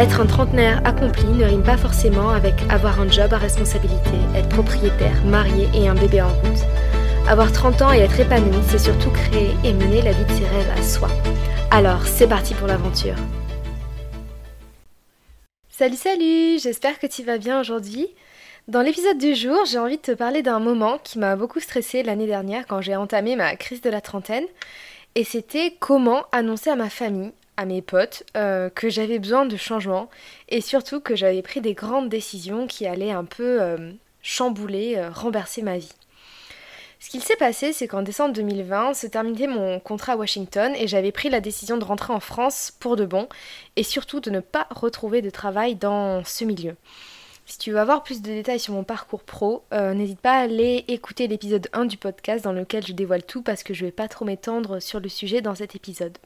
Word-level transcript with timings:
Être 0.00 0.22
un 0.22 0.26
trentenaire 0.26 0.80
accompli 0.86 1.26
ne 1.26 1.44
rime 1.44 1.62
pas 1.62 1.76
forcément 1.76 2.30
avec 2.30 2.54
avoir 2.70 3.02
un 3.02 3.10
job 3.10 3.34
à 3.34 3.36
responsabilité, 3.36 4.16
être 4.34 4.48
propriétaire, 4.48 5.22
marié 5.26 5.68
et 5.74 5.88
un 5.88 5.94
bébé 5.94 6.22
en 6.22 6.28
route. 6.28 6.64
Avoir 7.28 7.52
30 7.52 7.82
ans 7.82 7.92
et 7.92 7.98
être 7.98 8.18
épanoui, 8.18 8.62
c'est 8.66 8.78
surtout 8.78 9.10
créer 9.10 9.50
et 9.62 9.74
mener 9.74 10.00
la 10.00 10.12
vie 10.12 10.24
de 10.24 10.30
ses 10.30 10.46
rêves 10.46 10.70
à 10.74 10.82
soi. 10.82 11.08
Alors, 11.70 12.06
c'est 12.06 12.26
parti 12.26 12.54
pour 12.54 12.66
l'aventure. 12.66 13.16
Salut, 15.68 15.96
salut, 15.96 16.58
j'espère 16.58 16.98
que 16.98 17.06
tu 17.06 17.22
vas 17.22 17.36
bien 17.36 17.60
aujourd'hui. 17.60 18.08
Dans 18.68 18.80
l'épisode 18.80 19.18
du 19.18 19.34
jour, 19.34 19.66
j'ai 19.66 19.78
envie 19.78 19.98
de 19.98 20.02
te 20.02 20.12
parler 20.12 20.40
d'un 20.40 20.60
moment 20.60 20.96
qui 21.04 21.18
m'a 21.18 21.36
beaucoup 21.36 21.60
stressé 21.60 22.02
l'année 22.02 22.26
dernière 22.26 22.66
quand 22.66 22.80
j'ai 22.80 22.96
entamé 22.96 23.36
ma 23.36 23.54
crise 23.54 23.82
de 23.82 23.90
la 23.90 24.00
trentaine. 24.00 24.46
Et 25.14 25.24
c'était 25.24 25.76
comment 25.78 26.24
annoncer 26.32 26.70
à 26.70 26.76
ma 26.76 26.88
famille 26.88 27.32
à 27.60 27.66
mes 27.66 27.82
potes 27.82 28.22
euh, 28.38 28.70
que 28.70 28.88
j'avais 28.88 29.18
besoin 29.18 29.44
de 29.44 29.56
changement 29.58 30.08
et 30.48 30.62
surtout 30.62 30.98
que 30.98 31.14
j'avais 31.14 31.42
pris 31.42 31.60
des 31.60 31.74
grandes 31.74 32.08
décisions 32.08 32.66
qui 32.66 32.86
allaient 32.86 33.10
un 33.10 33.26
peu 33.26 33.60
euh, 33.60 33.92
chambouler, 34.22 34.94
euh, 34.96 35.10
renverser 35.10 35.60
ma 35.60 35.76
vie. 35.76 35.92
Ce 37.00 37.10
qu'il 37.10 37.22
s'est 37.22 37.36
passé, 37.36 37.74
c'est 37.74 37.86
qu'en 37.86 38.00
décembre 38.00 38.32
2020 38.32 38.94
se 38.94 39.06
terminait 39.06 39.46
mon 39.46 39.78
contrat 39.78 40.14
à 40.14 40.16
Washington 40.16 40.72
et 40.74 40.88
j'avais 40.88 41.12
pris 41.12 41.28
la 41.28 41.40
décision 41.40 41.76
de 41.76 41.84
rentrer 41.84 42.14
en 42.14 42.20
France 42.20 42.72
pour 42.80 42.96
de 42.96 43.04
bon 43.04 43.28
et 43.76 43.82
surtout 43.82 44.20
de 44.20 44.30
ne 44.30 44.40
pas 44.40 44.66
retrouver 44.70 45.20
de 45.20 45.30
travail 45.30 45.74
dans 45.74 46.24
ce 46.24 46.44
milieu. 46.44 46.76
Si 47.44 47.58
tu 47.58 47.72
veux 47.72 47.78
avoir 47.78 48.02
plus 48.02 48.22
de 48.22 48.28
détails 48.28 48.60
sur 48.60 48.72
mon 48.72 48.84
parcours 48.84 49.22
pro, 49.22 49.64
n'hésite 49.72 50.20
pas 50.20 50.34
à 50.34 50.42
aller 50.42 50.84
écouter 50.88 51.26
l'épisode 51.26 51.68
1 51.72 51.86
du 51.86 51.96
podcast 51.96 52.44
dans 52.44 52.52
lequel 52.52 52.86
je 52.86 52.92
dévoile 52.92 53.24
tout 53.24 53.42
parce 53.42 53.62
que 53.62 53.74
je 53.74 53.84
vais 53.84 53.92
pas 53.92 54.08
trop 54.08 54.24
m'étendre 54.24 54.80
sur 54.80 55.00
le 55.00 55.08
sujet 55.08 55.40
dans 55.40 55.54
cet 55.54 55.74
épisode. 55.74 56.16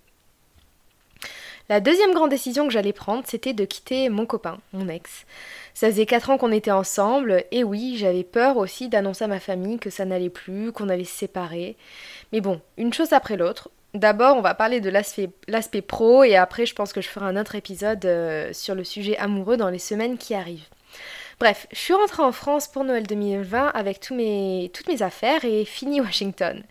La 1.71 1.81
deuxième 1.81 2.13
grande 2.13 2.29
décision 2.31 2.67
que 2.67 2.73
j'allais 2.73 2.93
prendre, 2.93 3.25
c'était 3.27 3.55
de 3.55 3.65
quitter 3.65 4.11
mon 4.11 4.27
copain, 4.27 4.59
mon 4.75 4.87
ex. 4.89 5.25
Ça 5.73 5.89
faisait 5.89 6.05
4 6.05 6.31
ans 6.31 6.39
qu'on 6.39 6.53
était 6.53 6.71
ensemble, 6.71 7.45
et 7.53 7.65
oui, 7.65 7.97
j'avais 7.97 8.23
peur 8.23 8.59
aussi 8.59 8.89
d'annoncer 8.89 9.25
à 9.25 9.29
ma 9.29 9.41
famille 9.41 9.79
que 9.79 9.89
ça 9.89 10.05
n'allait 10.05 10.29
plus, 10.29 10.73
qu'on 10.73 10.91
allait 10.91 11.05
se 11.05 11.17
séparer. 11.17 11.77
Mais 12.33 12.43
bon, 12.43 12.61
une 12.77 12.93
chose 12.93 13.15
après 13.15 13.39
l'autre. 13.39 13.71
D'abord, 13.95 14.37
on 14.37 14.43
va 14.43 14.55
parler 14.55 14.81
de 14.81 14.91
l'aspect 14.91 15.83
pro, 15.83 16.23
et 16.23 16.37
après, 16.37 16.67
je 16.67 16.75
pense 16.75 16.93
que 16.93 17.01
je 17.01 17.09
ferai 17.09 17.27
un 17.27 17.41
autre 17.41 17.55
épisode 17.55 18.05
euh, 18.05 18.53
sur 18.53 18.75
le 18.75 18.85
sujet 18.85 19.17
amoureux 19.17 19.57
dans 19.57 19.71
les 19.71 19.79
semaines 19.79 20.19
qui 20.19 20.35
arrivent. 20.35 20.69
Bref, 21.41 21.67
je 21.73 21.79
suis 21.79 21.95
rentrée 21.95 22.23
en 22.23 22.33
France 22.33 22.69
pour 22.69 22.85
Noël 22.85 23.07
2020 23.07 23.69
avec 23.69 24.01
toutes 24.01 24.17
mes 24.17 24.71
affaires 25.01 25.45
et 25.45 25.65
fini 25.65 26.01
Washington. 26.01 26.63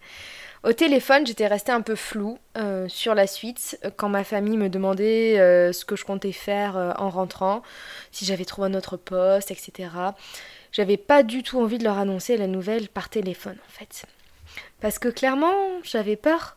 Au 0.64 0.72
téléphone, 0.72 1.28
j'étais 1.28 1.48
restée 1.48 1.74
un 1.74 1.82
peu 1.82 1.96
floue 1.96 2.38
euh, 2.56 2.88
sur 2.88 3.16
la 3.16 3.28
suite 3.28 3.78
quand 3.98 4.08
ma 4.08 4.24
famille 4.24 4.56
me 4.56 4.70
demandait 4.70 5.38
euh, 5.38 5.74
ce 5.74 5.84
que 5.84 5.98
je 5.98 6.06
comptais 6.06 6.32
faire 6.32 6.78
euh, 6.78 6.94
en 6.98 7.10
rentrant, 7.10 7.64
si 8.14 8.24
j'avais 8.24 8.46
trouvé 8.46 8.70
un 8.70 8.74
autre 8.74 8.96
poste, 8.96 9.52
etc. 9.52 9.90
J'avais 10.72 10.96
pas 10.96 11.24
du 11.24 11.44
tout 11.44 11.60
envie 11.60 11.80
de 11.80 11.84
leur 11.84 11.98
annoncer 11.98 12.38
la 12.38 12.48
nouvelle 12.48 12.88
par 12.88 13.10
téléphone 13.10 13.58
en 13.68 13.72
fait. 13.72 14.06
Parce 14.80 15.00
que 15.00 15.10
clairement, 15.10 15.54
j'avais 15.84 16.16
peur. 16.16 16.56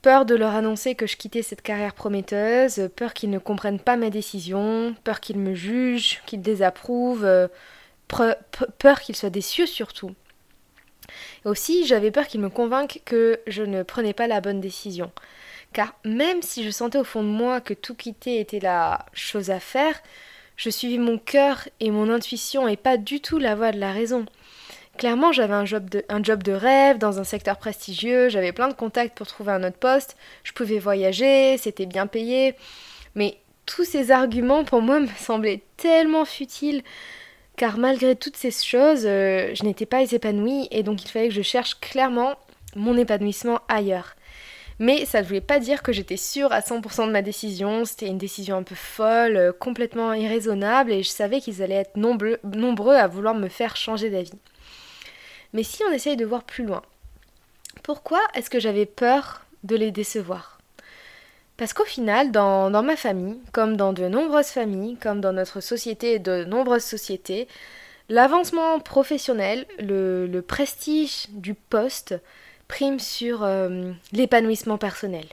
Peur 0.00 0.24
de 0.24 0.34
leur 0.34 0.54
annoncer 0.54 0.94
que 0.94 1.06
je 1.06 1.16
quittais 1.16 1.42
cette 1.42 1.62
carrière 1.62 1.92
prometteuse, 1.92 2.88
peur 2.94 3.12
qu'ils 3.12 3.30
ne 3.30 3.38
comprennent 3.38 3.80
pas 3.80 3.96
ma 3.96 4.08
décision, 4.08 4.94
peur 5.04 5.20
qu'ils 5.20 5.38
me 5.38 5.54
jugent, 5.54 6.22
qu'ils 6.26 6.42
désapprouvent, 6.42 7.48
peur 8.78 9.00
qu'ils 9.00 9.16
soient 9.16 9.30
déçus 9.30 9.66
surtout. 9.66 10.14
Aussi, 11.44 11.86
j'avais 11.86 12.10
peur 12.10 12.26
qu'il 12.26 12.40
me 12.40 12.48
convainque 12.48 13.00
que 13.04 13.40
je 13.46 13.62
ne 13.62 13.82
prenais 13.82 14.12
pas 14.12 14.26
la 14.26 14.40
bonne 14.40 14.60
décision. 14.60 15.10
Car 15.72 15.94
même 16.04 16.42
si 16.42 16.64
je 16.64 16.70
sentais 16.70 16.98
au 16.98 17.04
fond 17.04 17.22
de 17.22 17.28
moi 17.28 17.60
que 17.60 17.74
tout 17.74 17.94
quitter 17.94 18.40
était 18.40 18.60
la 18.60 19.06
chose 19.12 19.50
à 19.50 19.60
faire, 19.60 20.00
je 20.56 20.70
suivais 20.70 20.98
mon 20.98 21.18
cœur 21.18 21.68
et 21.80 21.90
mon 21.90 22.10
intuition 22.10 22.66
et 22.66 22.76
pas 22.76 22.96
du 22.96 23.20
tout 23.20 23.38
la 23.38 23.54
voie 23.54 23.72
de 23.72 23.80
la 23.80 23.92
raison. 23.92 24.26
Clairement, 24.96 25.32
j'avais 25.32 25.52
un 25.52 25.64
un 26.08 26.22
job 26.22 26.42
de 26.42 26.52
rêve 26.52 26.96
dans 26.96 27.20
un 27.20 27.24
secteur 27.24 27.58
prestigieux, 27.58 28.30
j'avais 28.30 28.52
plein 28.52 28.68
de 28.68 28.74
contacts 28.74 29.16
pour 29.16 29.26
trouver 29.26 29.52
un 29.52 29.62
autre 29.62 29.76
poste, 29.76 30.16
je 30.42 30.52
pouvais 30.52 30.78
voyager, 30.78 31.58
c'était 31.58 31.84
bien 31.84 32.06
payé, 32.06 32.54
mais 33.14 33.38
tous 33.66 33.84
ces 33.84 34.10
arguments 34.10 34.64
pour 34.64 34.80
moi 34.80 35.00
me 35.00 35.08
semblaient 35.18 35.62
tellement 35.76 36.24
futiles 36.24 36.82
car 37.56 37.78
malgré 37.78 38.16
toutes 38.16 38.36
ces 38.36 38.50
choses, 38.50 39.04
euh, 39.06 39.54
je 39.54 39.64
n'étais 39.64 39.86
pas 39.86 40.12
épanouie 40.12 40.68
et 40.70 40.82
donc 40.82 41.02
il 41.02 41.08
fallait 41.08 41.28
que 41.28 41.34
je 41.34 41.42
cherche 41.42 41.80
clairement 41.80 42.36
mon 42.74 42.96
épanouissement 42.96 43.60
ailleurs. 43.68 44.14
Mais 44.78 45.06
ça 45.06 45.22
ne 45.22 45.26
voulait 45.26 45.40
pas 45.40 45.58
dire 45.58 45.82
que 45.82 45.92
j'étais 45.92 46.18
sûre 46.18 46.52
à 46.52 46.60
100% 46.60 47.06
de 47.06 47.12
ma 47.12 47.22
décision, 47.22 47.86
c'était 47.86 48.08
une 48.08 48.18
décision 48.18 48.58
un 48.58 48.62
peu 48.62 48.74
folle, 48.74 49.36
euh, 49.36 49.52
complètement 49.52 50.12
irraisonnable 50.12 50.92
et 50.92 51.02
je 51.02 51.08
savais 51.08 51.40
qu'ils 51.40 51.62
allaient 51.62 51.76
être 51.76 51.96
nombreux, 51.96 52.38
nombreux 52.44 52.94
à 52.94 53.06
vouloir 53.06 53.34
me 53.34 53.48
faire 53.48 53.76
changer 53.76 54.10
d'avis. 54.10 54.38
Mais 55.54 55.62
si 55.62 55.82
on 55.88 55.92
essaye 55.92 56.16
de 56.16 56.26
voir 56.26 56.44
plus 56.44 56.64
loin, 56.64 56.82
pourquoi 57.82 58.20
est-ce 58.34 58.50
que 58.50 58.60
j'avais 58.60 58.86
peur 58.86 59.46
de 59.64 59.76
les 59.76 59.90
décevoir? 59.90 60.55
Parce 61.56 61.72
qu'au 61.72 61.84
final, 61.84 62.32
dans, 62.32 62.70
ma 62.82 62.96
famille, 62.96 63.38
comme 63.52 63.76
dans 63.76 63.92
de 63.92 64.08
nombreuses 64.08 64.48
familles, 64.48 64.96
comme 64.96 65.20
dans 65.20 65.32
notre 65.32 65.60
société 65.60 66.14
et 66.14 66.18
de 66.18 66.44
nombreuses 66.44 66.84
sociétés, 66.84 67.48
l'avancement 68.08 68.78
professionnel, 68.78 69.64
le, 69.78 70.40
prestige 70.40 71.26
du 71.30 71.54
poste 71.54 72.14
prime 72.68 72.98
sur 72.98 73.42
euh, 73.42 73.92
l'épanouissement 74.12 74.76
personnel. 74.76 75.24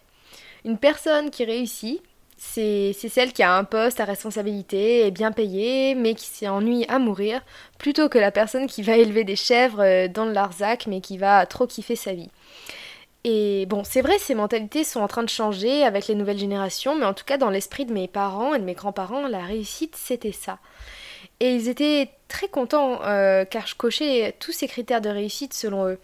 Une 0.64 0.78
personne 0.78 1.30
qui 1.30 1.44
réussit, 1.44 2.02
c'est 2.38 2.94
celle 2.94 3.34
qui 3.34 3.44
a 3.44 3.56
un 3.58 3.64
poste 3.64 4.00
à 4.00 4.06
responsabilité 4.06 5.06
et 5.06 5.12
bien 5.12 5.32
payé, 5.32 5.96
mais 5.96 6.14
qui 6.14 6.28
s'ennuie 6.28 6.86
à 6.88 7.00
mourir, 7.00 7.42
plutôt 7.80 8.08
que 8.08 8.18
la 8.18 8.32
personne 8.32 8.68
qui 8.68 8.82
va 8.82 8.98
élever 8.98 9.24
des 9.24 9.36
chèvres 9.36 9.82
euh, 9.82 10.08
dans 10.08 10.26
le 10.26 10.32
Larzac, 10.32 10.88
mais 10.88 11.02
qui 11.02 11.18
va 11.18 11.46
trop 11.46 11.68
kiffer 11.68 11.98
sa 11.98 12.14
vie. 12.14 12.30
Et 13.26 13.66
bon, 13.68 13.84
c'est 13.86 14.02
vrai, 14.02 14.20
ces 14.20 14.36
mentalités 14.36 14.84
sont 14.84 15.00
en 15.00 15.08
train 15.08 15.24
de 15.24 15.30
changer 15.30 15.84
avec 15.84 16.08
les 16.08 16.16
nouvelles 16.16 16.38
générations, 16.38 16.96
mais 16.96 17.06
en 17.06 17.14
tout 17.14 17.24
cas, 17.24 17.38
dans 17.38 17.50
l'esprit 17.50 17.86
de 17.86 17.94
mes 17.94 18.10
parents 18.10 18.54
et 18.54 18.60
de 18.60 18.66
mes 18.66 18.74
grands-parents, 18.74 19.28
la 19.28 19.46
réussite, 19.46 19.96
c'était 19.96 20.34
ça. 20.34 20.60
Et 21.40 21.56
ils 21.56 21.70
étaient 21.70 22.10
très 22.28 22.50
contents 22.50 23.02
euh, 23.04 23.46
car 23.46 23.66
je 23.66 23.76
cochais 23.76 24.36
tous 24.40 24.52
ces 24.52 24.68
critères 24.68 25.02
de 25.02 25.10
réussite 25.10 25.54
selon 25.54 25.88
eux. 25.88 26.00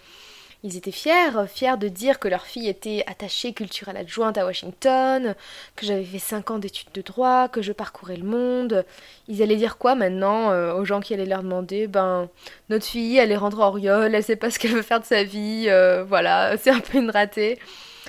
Ils 0.61 0.75
étaient 0.75 0.91
fiers, 0.91 1.47
fiers 1.47 1.77
de 1.77 1.87
dire 1.87 2.19
que 2.19 2.27
leur 2.27 2.45
fille 2.45 2.67
était 2.67 3.05
attachée 3.07 3.53
culturelle 3.53 3.95
adjointe 3.95 4.37
à 4.37 4.45
Washington, 4.45 5.33
que 5.77 5.85
j'avais 5.85 6.03
fait 6.03 6.19
5 6.19 6.51
ans 6.51 6.59
d'études 6.59 6.91
de 6.93 7.01
droit, 7.01 7.47
que 7.47 7.61
je 7.61 7.71
parcourais 7.71 8.17
le 8.17 8.25
monde. 8.25 8.83
Ils 9.29 9.41
allaient 9.41 9.55
dire 9.55 9.77
quoi 9.77 9.95
maintenant 9.95 10.51
euh, 10.51 10.73
aux 10.73 10.83
gens 10.83 10.99
qui 10.99 11.13
allaient 11.13 11.25
leur 11.25 11.43
demander 11.43 11.87
Ben, 11.87 12.27
notre 12.69 12.85
fille, 12.85 13.17
elle 13.17 13.31
est 13.31 13.37
rentrée 13.37 13.63
en 13.63 13.71
Riol, 13.71 14.13
elle 14.13 14.23
sait 14.23 14.35
pas 14.35 14.51
ce 14.51 14.59
qu'elle 14.59 14.73
veut 14.73 14.81
faire 14.81 14.99
de 14.99 15.05
sa 15.05 15.23
vie, 15.23 15.67
euh, 15.69 16.03
voilà, 16.03 16.57
c'est 16.61 16.71
un 16.71 16.81
peu 16.81 16.97
une 16.97 17.11
ratée. 17.11 17.57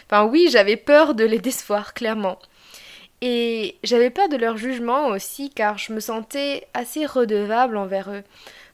Enfin, 0.06 0.24
oui, 0.24 0.48
j'avais 0.50 0.76
peur 0.76 1.14
de 1.14 1.24
les 1.24 1.38
décevoir, 1.38 1.94
clairement. 1.94 2.40
Et 3.20 3.76
j'avais 3.84 4.10
peur 4.10 4.28
de 4.28 4.36
leur 4.36 4.56
jugement 4.56 5.06
aussi, 5.08 5.50
car 5.50 5.78
je 5.78 5.92
me 5.92 6.00
sentais 6.00 6.66
assez 6.74 7.06
redevable 7.06 7.76
envers 7.76 8.10
eux. 8.10 8.24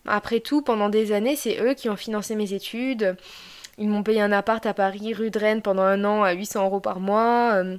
Après 0.06 0.40
tout, 0.40 0.62
pendant 0.62 0.88
des 0.88 1.12
années, 1.12 1.36
c'est 1.36 1.60
eux 1.60 1.74
qui 1.74 1.90
ont 1.90 1.96
financé 1.96 2.36
mes 2.36 2.54
études. 2.54 3.16
Ils 3.78 3.88
m'ont 3.88 4.02
payé 4.02 4.20
un 4.20 4.32
appart 4.32 4.64
à 4.64 4.74
Paris, 4.74 5.12
rue 5.12 5.30
de 5.30 5.38
Rennes, 5.38 5.62
pendant 5.62 5.82
un 5.82 6.04
an 6.04 6.22
à 6.22 6.32
800 6.32 6.64
euros 6.64 6.80
par 6.80 6.98
mois. 6.98 7.54
Euh, 7.54 7.76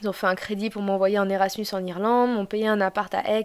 ils 0.00 0.08
ont 0.08 0.12
fait 0.12 0.26
un 0.26 0.34
crédit 0.34 0.70
pour 0.70 0.82
m'envoyer 0.82 1.18
en 1.18 1.28
Erasmus 1.28 1.66
en 1.72 1.84
Irlande. 1.84 2.34
M'ont 2.34 2.46
payé 2.46 2.68
un 2.68 2.80
appart 2.80 3.12
à 3.14 3.22
Aix 3.30 3.44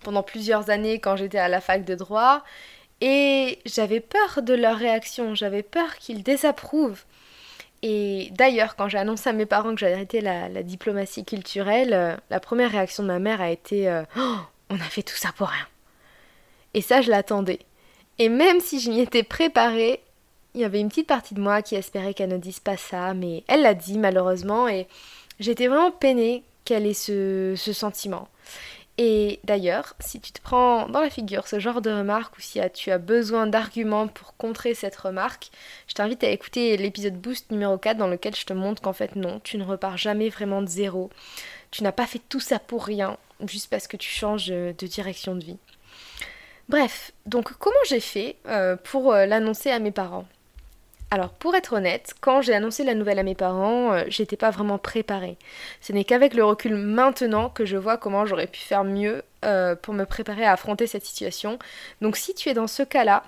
pendant 0.00 0.22
plusieurs 0.22 0.70
années 0.70 0.98
quand 0.98 1.16
j'étais 1.16 1.38
à 1.38 1.48
la 1.48 1.60
fac 1.60 1.84
de 1.84 1.94
droit. 1.94 2.42
Et 3.00 3.58
j'avais 3.66 4.00
peur 4.00 4.42
de 4.42 4.54
leur 4.54 4.76
réaction. 4.76 5.34
J'avais 5.34 5.62
peur 5.62 5.96
qu'ils 5.96 6.22
désapprouvent. 6.22 7.04
Et 7.82 8.28
d'ailleurs, 8.32 8.76
quand 8.76 8.88
j'ai 8.88 8.98
annoncé 8.98 9.28
à 9.28 9.32
mes 9.32 9.46
parents 9.46 9.74
que 9.74 9.80
j'avais 9.80 9.94
arrêté 9.94 10.20
la, 10.20 10.62
diplomatie 10.62 11.24
culturelle, 11.24 11.92
euh, 11.92 12.16
la 12.30 12.38
première 12.38 12.70
réaction 12.70 13.02
de 13.02 13.08
ma 13.08 13.18
mère 13.18 13.40
a 13.40 13.50
été 13.50 13.88
euh, 13.88 14.04
oh, 14.16 14.36
On 14.70 14.76
a 14.76 14.84
fait 14.84 15.02
tout 15.02 15.16
ça 15.16 15.30
pour 15.36 15.48
rien. 15.48 15.66
Et 16.74 16.80
ça, 16.80 17.02
je 17.02 17.10
l'attendais. 17.10 17.58
Et 18.18 18.28
même 18.28 18.60
si 18.60 18.78
je 18.78 18.90
m'y 18.90 19.00
étais 19.00 19.24
préparée, 19.24 20.00
il 20.54 20.60
y 20.60 20.64
avait 20.64 20.80
une 20.80 20.88
petite 20.88 21.06
partie 21.06 21.34
de 21.34 21.40
moi 21.40 21.62
qui 21.62 21.74
espérait 21.74 22.14
qu'elle 22.14 22.30
ne 22.30 22.38
dise 22.38 22.60
pas 22.60 22.76
ça, 22.76 23.14
mais 23.14 23.44
elle 23.48 23.62
l'a 23.62 23.74
dit 23.74 23.98
malheureusement 23.98 24.68
et 24.68 24.86
j'étais 25.40 25.66
vraiment 25.66 25.90
peinée 25.90 26.44
qu'elle 26.64 26.86
ait 26.86 26.94
ce, 26.94 27.54
ce 27.56 27.72
sentiment. 27.72 28.28
Et 28.98 29.40
d'ailleurs, 29.44 29.94
si 30.00 30.20
tu 30.20 30.32
te 30.32 30.42
prends 30.42 30.86
dans 30.88 31.00
la 31.00 31.08
figure 31.08 31.48
ce 31.48 31.58
genre 31.58 31.80
de 31.80 31.90
remarque 31.90 32.36
ou 32.36 32.42
si 32.42 32.60
tu 32.74 32.90
as 32.90 32.98
besoin 32.98 33.46
d'arguments 33.46 34.06
pour 34.06 34.36
contrer 34.36 34.74
cette 34.74 34.96
remarque, 34.96 35.50
je 35.88 35.94
t'invite 35.94 36.22
à 36.22 36.28
écouter 36.28 36.76
l'épisode 36.76 37.14
Boost 37.18 37.50
numéro 37.50 37.78
4 37.78 37.96
dans 37.96 38.06
lequel 38.06 38.36
je 38.36 38.44
te 38.44 38.52
montre 38.52 38.82
qu'en 38.82 38.92
fait 38.92 39.16
non, 39.16 39.40
tu 39.42 39.56
ne 39.56 39.64
repars 39.64 39.96
jamais 39.96 40.28
vraiment 40.28 40.60
de 40.60 40.68
zéro. 40.68 41.08
Tu 41.70 41.82
n'as 41.82 41.92
pas 41.92 42.06
fait 42.06 42.20
tout 42.28 42.40
ça 42.40 42.58
pour 42.58 42.84
rien, 42.84 43.16
juste 43.46 43.70
parce 43.70 43.86
que 43.86 43.96
tu 43.96 44.10
changes 44.10 44.48
de 44.48 44.86
direction 44.86 45.34
de 45.34 45.44
vie. 45.44 45.58
Bref, 46.68 47.12
donc 47.26 47.52
comment 47.58 47.74
j'ai 47.88 48.00
fait 48.00 48.36
euh, 48.46 48.76
pour 48.76 49.12
euh, 49.12 49.26
l'annoncer 49.26 49.70
à 49.70 49.78
mes 49.78 49.90
parents? 49.90 50.26
Alors 51.12 51.28
pour 51.28 51.54
être 51.54 51.74
honnête, 51.74 52.14
quand 52.22 52.40
j'ai 52.40 52.54
annoncé 52.54 52.84
la 52.84 52.94
nouvelle 52.94 53.18
à 53.18 53.22
mes 53.22 53.34
parents, 53.34 53.92
euh, 53.92 54.04
j'étais 54.08 54.38
pas 54.38 54.48
vraiment 54.48 54.78
préparée. 54.78 55.36
Ce 55.82 55.92
n'est 55.92 56.04
qu'avec 56.04 56.32
le 56.32 56.42
recul 56.42 56.74
maintenant 56.74 57.50
que 57.50 57.66
je 57.66 57.76
vois 57.76 57.98
comment 57.98 58.24
j'aurais 58.24 58.46
pu 58.46 58.60
faire 58.60 58.82
mieux 58.82 59.22
pour 59.82 59.92
me 59.92 60.04
préparer 60.04 60.44
à 60.44 60.52
affronter 60.52 60.86
cette 60.86 61.04
situation. 61.04 61.58
Donc 62.00 62.16
si 62.16 62.32
tu 62.32 62.48
es 62.48 62.54
dans 62.54 62.66
ce 62.68 62.82
cas-là, 62.82 63.24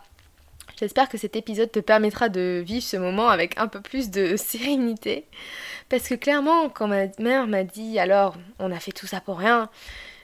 j'espère 0.81 1.10
que 1.10 1.19
cet 1.19 1.36
épisode 1.36 1.70
te 1.72 1.81
permettra 1.81 2.31
de 2.31 2.62
vivre 2.64 2.84
ce 2.84 2.96
moment 2.96 3.28
avec 3.28 3.58
un 3.58 3.69
peu 3.69 3.82
plus 3.82 4.10
de 4.10 4.37
sérénité. 4.38 5.26
Parce 5.90 6.08
que 6.08 6.14
clairement, 6.14 6.70
quand 6.70 6.87
ma 6.87 7.08
mère 7.19 7.46
m'a 7.46 7.64
dit 7.64 7.98
alors 7.98 8.37
on 8.60 8.72
a 8.72 8.80
fait 8.80 8.92
tout 8.92 9.06
ça 9.06 9.20
pour 9.20 9.38
rien, 9.38 9.69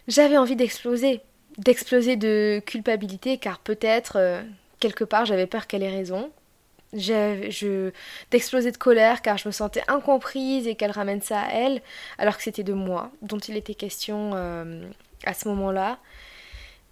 j'avais 0.08 0.38
envie 0.38 0.56
d'exploser 0.56 1.20
d'exploser 1.58 2.16
de 2.16 2.62
culpabilité 2.64 3.36
car 3.36 3.58
peut-être 3.58 4.14
euh, 4.16 4.40
quelque 4.78 5.04
part 5.04 5.26
j'avais 5.26 5.46
peur 5.46 5.66
qu'elle 5.66 5.82
ait 5.82 5.90
raison. 5.90 6.30
Je, 6.92 7.90
d'exploser 8.30 8.72
de 8.72 8.76
colère 8.76 9.22
car 9.22 9.38
je 9.38 9.46
me 9.46 9.52
sentais 9.52 9.82
incomprise 9.86 10.66
et 10.66 10.74
qu'elle 10.74 10.90
ramène 10.90 11.22
ça 11.22 11.40
à 11.40 11.52
elle 11.52 11.82
alors 12.18 12.36
que 12.36 12.42
c'était 12.42 12.64
de 12.64 12.72
moi 12.72 13.12
dont 13.22 13.38
il 13.38 13.56
était 13.56 13.74
question 13.74 14.32
euh, 14.34 14.84
à 15.24 15.34
ce 15.34 15.48
moment-là. 15.48 15.98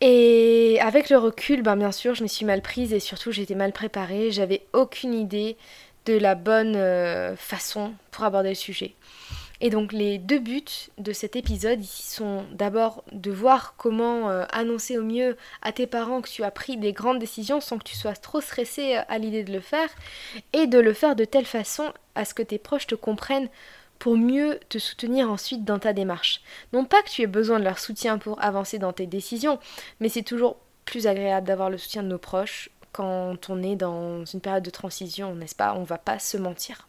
Et 0.00 0.79
avec 0.81 1.11
le 1.11 1.19
recul, 1.19 1.62
ben 1.62 1.75
bien 1.77 1.91
sûr, 1.91 2.15
je 2.15 2.23
me 2.23 2.29
suis 2.29 2.45
mal 2.45 2.62
prise 2.62 2.93
et 2.93 3.00
surtout 3.00 3.33
j'étais 3.33 3.56
mal 3.56 3.73
préparée. 3.73 4.31
J'avais 4.31 4.62
aucune 4.73 5.12
idée 5.12 5.56
de 6.06 6.17
la 6.17 6.37
bonne 6.37 6.77
euh, 6.77 7.35
façon 7.37 7.93
pour 8.12 8.25
aborder 8.25 8.50
le 8.50 8.55
sujet. 8.55 8.95
Et 9.61 9.71
donc 9.71 9.93
les 9.93 10.19
deux 10.19 10.39
buts 10.39 10.65
de 10.99 11.13
cet 11.13 11.35
épisode 11.35 11.83
sont 11.83 12.45
d'abord 12.53 13.03
de 13.11 13.31
voir 13.31 13.75
comment 13.77 14.31
euh, 14.31 14.45
annoncer 14.51 14.99
au 14.99 15.03
mieux 15.03 15.37
à 15.63 15.73
tes 15.73 15.87
parents 15.87 16.21
que 16.21 16.29
tu 16.29 16.45
as 16.45 16.51
pris 16.51 16.77
des 16.77 16.93
grandes 16.93 17.19
décisions 17.19 17.61
sans 17.61 17.79
que 17.79 17.85
tu 17.85 17.97
sois 17.97 18.15
trop 18.15 18.41
stressé 18.41 18.97
euh, 18.97 19.03
à 19.09 19.19
l'idée 19.19 19.43
de 19.43 19.53
le 19.53 19.61
faire 19.61 19.89
et 20.53 20.67
de 20.69 20.79
le 20.79 20.93
faire 20.93 21.17
de 21.17 21.25
telle 21.25 21.47
façon 21.47 21.93
à 22.15 22.25
ce 22.25 22.35
que 22.35 22.43
tes 22.43 22.59
proches 22.59 22.87
te 22.87 22.95
comprennent 22.95 23.49
pour 23.99 24.17
mieux 24.17 24.61
te 24.69 24.79
soutenir 24.79 25.29
ensuite 25.31 25.65
dans 25.65 25.81
ta 25.81 25.93
démarche. 25.93 26.41
Non 26.73 26.85
pas 26.85 27.03
que 27.03 27.11
tu 27.11 27.23
aies 27.23 27.27
besoin 27.27 27.59
de 27.59 27.65
leur 27.65 27.81
soutien 27.81 28.19
pour 28.19 28.41
avancer 28.43 28.79
dans 28.79 28.93
tes 28.93 29.07
décisions, 29.07 29.59
mais 29.99 30.09
c'est 30.09 30.23
toujours 30.23 30.57
plus 30.85 31.09
agréable 31.09 31.47
d'avoir 31.47 31.69
le 31.69 31.79
soutien 31.79 32.05
de 32.05 32.09
nos 32.09 32.19
proches 32.19 32.71
quand 32.93 33.51
on 33.51 33.63
est 33.63 33.77
dans 33.77 34.25
une 34.25 34.41
période 34.41 34.65
de 34.65 34.71
transition, 34.71 35.35
n'est-ce 35.35 35.55
pas? 35.55 35.75
On 35.75 35.83
va 35.83 35.99
pas 35.99 36.19
se 36.19 36.37
mentir. 36.37 36.88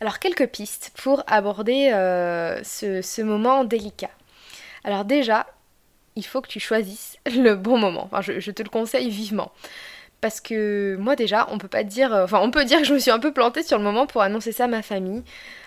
Alors 0.00 0.18
quelques 0.18 0.48
pistes 0.48 0.92
pour 0.96 1.22
aborder 1.26 1.90
euh, 1.92 2.62
ce, 2.64 3.22
moment 3.22 3.64
délicat. 3.64 4.10
Alors 4.82 5.04
déjà, 5.04 5.46
il 6.16 6.24
faut 6.24 6.40
que 6.40 6.48
tu 6.48 6.60
choisisses 6.60 7.16
le 7.26 7.54
bon 7.54 7.78
moment. 7.78 8.10
Je, 8.20 8.50
te 8.50 8.62
le 8.62 8.68
conseille 8.68 9.08
vivement. 9.08 9.52
Parce 10.20 10.40
que 10.40 10.96
moi 10.98 11.16
déjà, 11.16 11.46
on 11.50 11.58
peut 11.58 11.68
pas 11.68 11.84
dire, 11.84 12.12
euh, 12.14 12.24
enfin 12.24 12.40
on 12.42 12.50
peut 12.50 12.64
dire 12.64 12.78
que 12.78 12.84
je 12.84 12.94
me 12.94 12.98
suis 12.98 13.10
un 13.10 13.18
peu 13.18 13.32
plantée 13.32 13.62
sur 13.62 13.78
le 13.78 13.84
moment 13.84 14.06
pour 14.06 14.22
annoncer 14.22 14.52
ça 14.52 14.64
à 14.64 14.68
ma 14.68 14.82
famille. 14.82 15.22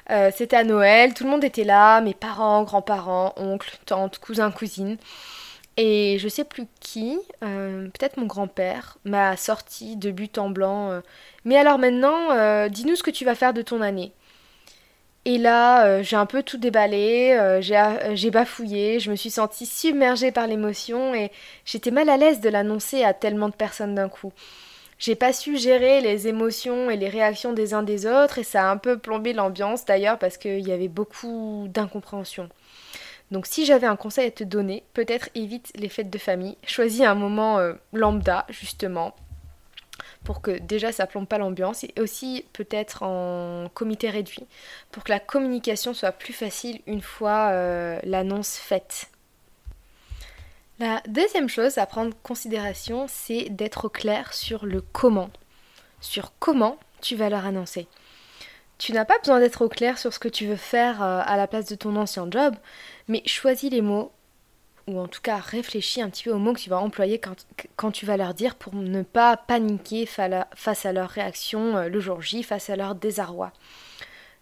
Euh, 0.09 0.31
c'était 0.35 0.55
à 0.55 0.63
Noël, 0.63 1.13
tout 1.13 1.25
le 1.25 1.29
monde 1.29 1.43
était 1.43 1.63
là, 1.63 2.01
mes 2.01 2.15
parents, 2.15 2.63
grands-parents, 2.63 3.33
oncles, 3.37 3.77
tantes, 3.85 4.19
cousins, 4.19 4.51
cousines. 4.51 4.97
Et 5.79 6.17
je 6.19 6.27
sais 6.27 6.43
plus 6.43 6.65
qui, 6.79 7.19
peut-être 7.39 8.17
mon 8.17 8.25
grand-père, 8.25 8.97
m'a 9.05 9.37
sorti 9.37 9.95
de 9.95 10.09
but 10.09 10.39
en 10.39 10.49
blanc. 10.49 11.01
mais 11.45 11.55
alors 11.55 11.77
maintenant, 11.77 12.67
dis-nous 12.67 12.95
ce 12.95 13.03
que 13.03 13.11
tu 13.11 13.25
vas 13.25 13.35
faire 13.35 13.53
de 13.53 13.61
ton 13.61 13.81
année. 13.81 14.11
Et 15.27 15.37
là, 15.37 15.85
euh, 15.85 16.03
j'ai 16.03 16.15
un 16.15 16.25
peu 16.25 16.41
tout 16.41 16.57
déballé, 16.57 17.35
euh, 17.37 17.59
euh, 17.61 18.11
j'ai 18.13 18.31
bafouillé, 18.31 19.01
je 19.01 19.11
me 19.11 19.17
suis 19.17 19.29
sentie 19.29 19.65
submergée 19.65 20.31
par 20.31 20.47
l'émotion 20.47 21.13
et 21.13 21.33
j'étais 21.65 21.91
mal 21.91 22.07
à 22.07 22.15
l'aise 22.15 22.39
de 22.39 22.47
l'annoncer 22.47 23.03
à 23.03 23.13
tellement 23.13 23.49
de 23.49 23.53
personnes 23.53 23.93
d'un 23.93 24.07
coup. 24.07 24.31
J'ai 24.99 25.15
pas 25.15 25.33
su 25.33 25.57
gérer 25.57 25.99
les 25.99 26.29
émotions 26.29 26.89
et 26.89 26.95
les 26.95 27.09
réactions 27.09 27.51
des 27.51 27.73
uns 27.73 27.83
des 27.83 28.05
autres 28.05 28.39
et 28.39 28.45
ça 28.45 28.69
a 28.69 28.71
un 28.71 28.77
peu 28.77 28.97
plombé 28.97 29.33
l'ambiance 29.33 29.83
d'ailleurs 29.83 30.17
parce 30.17 30.37
qu'il 30.37 30.65
y 30.65 30.71
avait 30.71 30.87
beaucoup 30.87 31.67
d'incompréhension. 31.73 32.47
Donc 33.29 33.47
si 33.47 33.65
j'avais 33.65 33.85
un 33.85 33.97
conseil 33.97 34.27
à 34.27 34.31
te 34.31 34.45
donner, 34.45 34.85
peut-être 34.93 35.27
évite 35.35 35.73
les 35.75 35.89
fêtes 35.89 36.09
de 36.09 36.17
famille, 36.17 36.55
choisis 36.65 37.01
un 37.01 37.15
moment 37.15 37.59
lambda 37.91 38.45
justement 38.47 39.13
pour 40.23 40.41
que 40.41 40.51
déjà 40.51 40.91
ça 40.91 41.07
plombe 41.07 41.27
pas 41.27 41.37
l'ambiance 41.37 41.83
et 41.83 41.93
aussi 41.99 42.45
peut-être 42.53 43.03
en 43.03 43.69
comité 43.73 44.09
réduit 44.09 44.45
pour 44.91 45.03
que 45.03 45.11
la 45.11 45.19
communication 45.19 45.93
soit 45.93 46.11
plus 46.11 46.33
facile 46.33 46.81
une 46.87 47.01
fois 47.01 47.49
euh, 47.51 47.99
l'annonce 48.03 48.57
faite. 48.57 49.09
La 50.79 51.01
deuxième 51.07 51.49
chose 51.49 51.79
à 51.79 51.87
prendre 51.87 52.15
en 52.15 52.19
considération, 52.21 53.07
c'est 53.07 53.49
d'être 53.49 53.89
clair 53.89 54.33
sur 54.33 54.65
le 54.65 54.81
comment. 54.81 55.31
Sur 56.01 56.33
comment 56.37 56.77
tu 57.01 57.15
vas 57.15 57.29
leur 57.29 57.45
annoncer. 57.45 57.87
Tu 58.77 58.93
n'as 58.93 59.05
pas 59.05 59.17
besoin 59.17 59.39
d'être 59.39 59.63
au 59.63 59.69
clair 59.69 59.97
sur 59.97 60.13
ce 60.13 60.19
que 60.19 60.27
tu 60.27 60.45
veux 60.45 60.55
faire 60.55 61.01
euh, 61.01 61.21
à 61.25 61.35
la 61.35 61.47
place 61.47 61.65
de 61.65 61.75
ton 61.75 61.95
ancien 61.95 62.27
job, 62.29 62.55
mais 63.07 63.23
choisis 63.25 63.71
les 63.71 63.81
mots 63.81 64.11
ou 64.87 64.99
en 64.99 65.07
tout 65.07 65.21
cas 65.21 65.37
réfléchis 65.37 66.01
un 66.01 66.09
petit 66.09 66.23
peu 66.23 66.31
aux 66.31 66.37
mots 66.37 66.53
que 66.53 66.59
tu 66.59 66.69
vas 66.69 66.79
employer 66.79 67.19
quand, 67.19 67.91
tu 67.91 68.05
vas 68.05 68.17
leur 68.17 68.33
dire 68.33 68.55
pour 68.55 68.73
ne 68.75 69.03
pas 69.03 69.37
paniquer 69.37 70.05
face 70.05 70.85
à 70.85 70.93
leur 70.93 71.09
réaction 71.09 71.77
euh, 71.77 71.89
le 71.89 71.99
jour 71.99 72.21
J, 72.21 72.43
face 72.43 72.69
à 72.69 72.75
leur 72.75 72.95
désarroi. 72.95 73.51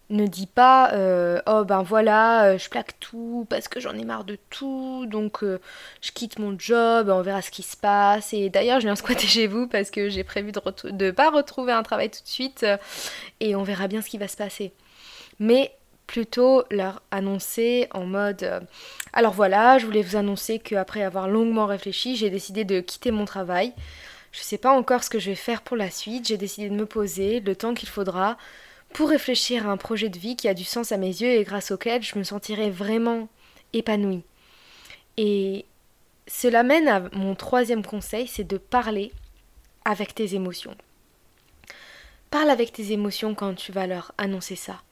Ne 0.08 0.28
dis 0.28 0.46
pas 0.46 0.92
euh, 0.92 1.40
oh 1.48 1.64
ben 1.64 1.82
voilà 1.82 2.44
euh, 2.44 2.58
je 2.58 2.70
plaque 2.70 3.00
tout 3.00 3.44
parce 3.50 3.66
que 3.66 3.80
j'en 3.80 3.92
ai 3.94 4.04
marre 4.04 4.22
de 4.22 4.38
tout 4.50 5.04
donc 5.06 5.42
je 5.42 6.12
quitte 6.12 6.38
mon 6.38 6.56
job 6.56 7.08
on 7.08 7.22
verra 7.22 7.42
ce 7.42 7.50
qui 7.50 7.64
se 7.64 7.76
passe 7.76 8.32
et 8.32 8.48
d'ailleurs 8.48 8.78
je 8.78 8.86
viens 8.86 8.94
squatter 8.94 9.26
chez 9.26 9.48
vous 9.48 9.66
parce 9.66 9.90
que 9.90 10.08
j'ai 10.08 10.22
prévu 10.22 10.52
de 10.52 10.60
ne 10.92 11.10
pas 11.10 11.30
retrouver 11.30 11.72
un 11.72 11.82
travail 11.82 12.08
tout 12.08 12.22
de 12.22 12.28
suite 12.28 12.64
et 13.40 13.56
on 13.56 13.64
verra 13.64 13.88
bien 13.88 14.00
ce 14.00 14.08
qui 14.08 14.16
va 14.16 14.28
se 14.28 14.36
passer 14.36 14.72
mais 15.40 15.72
plutôt 16.06 16.64
leur 16.70 17.02
annoncer 17.10 17.88
en 17.92 18.06
mode 18.06 18.42
euh, 18.42 18.60
alors 19.12 19.32
voilà, 19.32 19.78
je 19.78 19.86
voulais 19.86 20.02
vous 20.02 20.16
annoncer 20.16 20.58
qu'après 20.58 21.02
avoir 21.02 21.28
longuement 21.28 21.66
réfléchi, 21.66 22.16
j'ai 22.16 22.30
décidé 22.30 22.64
de 22.64 22.80
quitter 22.80 23.10
mon 23.10 23.24
travail. 23.24 23.72
Je 24.32 24.40
ne 24.40 24.44
sais 24.44 24.58
pas 24.58 24.72
encore 24.72 25.02
ce 25.02 25.10
que 25.10 25.18
je 25.18 25.30
vais 25.30 25.36
faire 25.36 25.62
pour 25.62 25.76
la 25.76 25.90
suite, 25.90 26.28
j'ai 26.28 26.36
décidé 26.36 26.68
de 26.68 26.74
me 26.74 26.84
poser 26.86 27.40
le 27.40 27.56
temps 27.56 27.72
qu'il 27.74 27.88
faudra 27.88 28.36
pour 28.92 29.08
réfléchir 29.08 29.66
à 29.66 29.72
un 29.72 29.76
projet 29.76 30.08
de 30.08 30.18
vie 30.18 30.36
qui 30.36 30.48
a 30.48 30.54
du 30.54 30.64
sens 30.64 30.92
à 30.92 30.96
mes 30.96 31.06
yeux 31.06 31.30
et 31.30 31.44
grâce 31.44 31.70
auquel 31.70 32.02
je 32.02 32.18
me 32.18 32.24
sentirai 32.24 32.70
vraiment 32.70 33.28
épanouie. 33.72 34.24
Et 35.16 35.64
cela 36.26 36.62
mène 36.62 36.88
à 36.88 37.00
mon 37.12 37.34
troisième 37.34 37.84
conseil, 37.84 38.26
c'est 38.26 38.44
de 38.44 38.58
parler 38.58 39.12
avec 39.84 40.14
tes 40.14 40.34
émotions. 40.34 40.76
Parle 42.30 42.50
avec 42.50 42.72
tes 42.72 42.92
émotions 42.92 43.34
quand 43.34 43.54
tu 43.54 43.72
vas 43.72 43.86
leur 43.86 44.12
annoncer 44.18 44.56
ça. 44.56 44.82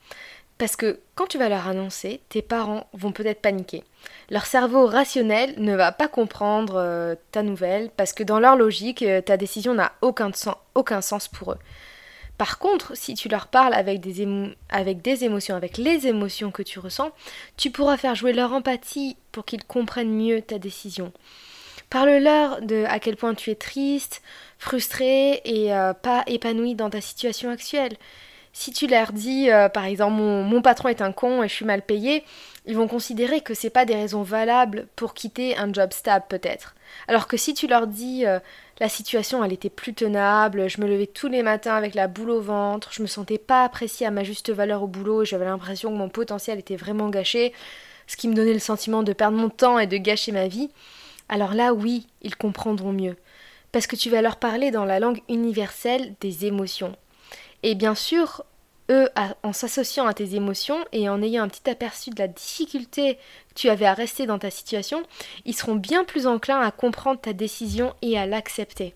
Parce 0.58 0.76
que 0.76 1.00
quand 1.16 1.26
tu 1.26 1.38
vas 1.38 1.48
leur 1.48 1.66
annoncer, 1.66 2.20
tes 2.28 2.42
parents 2.42 2.86
vont 2.92 3.10
peut-être 3.12 3.40
paniquer. 3.40 3.82
Leur 4.30 4.46
cerveau 4.46 4.86
rationnel 4.86 5.54
ne 5.58 5.74
va 5.74 5.90
pas 5.90 6.06
comprendre 6.06 6.76
euh, 6.76 7.14
ta 7.32 7.42
nouvelle 7.42 7.90
parce 7.96 8.12
que 8.12 8.22
dans 8.22 8.38
leur 8.38 8.56
logique, 8.56 9.02
euh, 9.02 9.20
ta 9.20 9.36
décision 9.36 9.74
n'a 9.74 9.92
aucun, 10.00 10.30
sens 10.32 11.28
pour 11.28 11.52
eux. 11.52 11.58
Par 12.38 12.58
contre, 12.58 12.96
si 12.96 13.14
tu 13.14 13.28
leur 13.28 13.48
parles 13.48 13.74
avec 13.74 14.00
des, 14.00 14.26
avec 14.68 15.02
des 15.02 15.24
émotions, 15.24 15.56
avec 15.56 15.76
les 15.76 16.06
émotions 16.06 16.50
que 16.50 16.62
tu 16.62 16.78
ressens, 16.78 17.10
tu 17.56 17.70
pourras 17.70 17.96
faire 17.96 18.14
jouer 18.14 18.32
leur 18.32 18.52
empathie 18.52 19.16
pour 19.32 19.44
qu'ils 19.44 19.64
comprennent 19.64 20.14
mieux 20.14 20.40
ta 20.42 20.58
décision. 20.58 21.12
Parle-leur 21.90 22.60
de 22.62 22.84
à 22.88 22.98
quel 22.98 23.16
point 23.16 23.34
tu 23.34 23.50
es 23.50 23.54
triste, 23.54 24.22
frustré 24.58 25.40
et 25.44 25.72
euh, 25.72 25.92
pas 25.94 26.24
épanoui 26.26 26.74
dans 26.74 26.90
ta 26.90 27.00
situation 27.00 27.50
actuelle. 27.50 27.96
Si 28.56 28.70
tu 28.70 28.86
leur 28.86 29.12
dis, 29.12 29.50
euh, 29.50 29.68
par 29.68 29.84
exemple, 29.84 30.14
mon, 30.14 30.62
patron 30.62 30.88
est 30.88 31.02
un 31.02 31.10
con 31.10 31.42
et 31.42 31.48
je 31.48 31.52
suis 31.52 31.64
mal 31.64 31.82
payé, 31.82 32.22
ils 32.66 32.76
vont 32.76 32.86
considérer 32.86 33.40
que 33.40 33.52
c'est 33.52 33.68
pas 33.68 33.84
des 33.84 33.96
raisons 33.96 34.22
valables 34.22 34.86
pour 34.94 35.12
quitter 35.12 35.56
un 35.56 35.72
job 35.72 35.92
stable 35.92 36.26
peut-être. 36.28 36.76
Alors 37.08 37.26
que 37.26 37.36
si 37.36 37.52
tu 37.52 37.66
leur 37.66 37.88
dis 37.88 38.24
euh, 38.24 38.38
la 38.78 38.88
situation 38.88 39.42
elle 39.42 39.52
était 39.52 39.70
plus 39.70 39.92
tenable, 39.92 40.70
je 40.70 40.80
me 40.80 40.86
levais 40.86 41.08
tous 41.08 41.26
les 41.26 41.42
matins 41.42 41.74
avec 41.74 41.96
la 41.96 42.06
boule 42.06 42.30
au 42.30 42.40
ventre, 42.40 42.92
je 42.92 43.02
me 43.02 43.08
sentais 43.08 43.38
pas 43.38 43.64
appréciée 43.64 44.06
à 44.06 44.12
ma 44.12 44.22
juste 44.22 44.50
valeur 44.50 44.84
au 44.84 44.86
boulot 44.86 45.22
et 45.22 45.26
j'avais 45.26 45.46
l'impression 45.46 45.90
que 45.90 45.96
mon 45.96 46.08
potentiel 46.08 46.60
était 46.60 46.76
vraiment 46.76 47.08
gâché, 47.08 47.52
ce 48.06 48.16
qui 48.16 48.28
me 48.28 48.34
donnait 48.34 48.52
le 48.52 48.60
sentiment 48.60 49.02
de 49.02 49.12
perdre 49.12 49.36
mon 49.36 49.50
temps 49.50 49.80
et 49.80 49.88
de 49.88 49.96
gâcher 49.96 50.30
ma 50.30 50.46
vie, 50.46 50.70
alors 51.28 51.54
là 51.54 51.74
oui, 51.74 52.06
ils 52.22 52.36
comprendront 52.36 52.92
mieux. 52.92 53.16
Parce 53.72 53.88
que 53.88 53.96
tu 53.96 54.10
vas 54.10 54.22
leur 54.22 54.36
parler 54.36 54.70
dans 54.70 54.84
la 54.84 55.00
langue 55.00 55.22
universelle 55.28 56.14
des 56.20 56.46
émotions. 56.46 56.94
Et 57.66 57.74
bien 57.74 57.94
sûr, 57.94 58.44
eux, 58.90 59.08
en 59.42 59.54
s'associant 59.54 60.06
à 60.06 60.12
tes 60.12 60.34
émotions 60.34 60.84
et 60.92 61.08
en 61.08 61.22
ayant 61.22 61.44
un 61.44 61.48
petit 61.48 61.70
aperçu 61.70 62.10
de 62.10 62.18
la 62.18 62.28
difficulté 62.28 63.14
que 63.14 63.54
tu 63.54 63.70
avais 63.70 63.86
à 63.86 63.94
rester 63.94 64.26
dans 64.26 64.38
ta 64.38 64.50
situation, 64.50 65.02
ils 65.46 65.54
seront 65.54 65.74
bien 65.74 66.04
plus 66.04 66.26
enclins 66.26 66.60
à 66.60 66.70
comprendre 66.70 67.22
ta 67.22 67.32
décision 67.32 67.94
et 68.02 68.18
à 68.18 68.26
l'accepter. 68.26 68.94